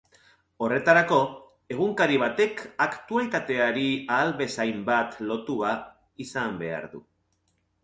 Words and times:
Horretarako, 0.67 1.19
egunkari 1.75 2.17
batek 2.23 2.63
aktualitateari 2.87 3.85
ahal 4.17 4.35
bezainbat 4.41 5.23
lotua 5.29 5.77
izan 6.29 6.61
behar 6.65 6.91
du. 6.97 7.07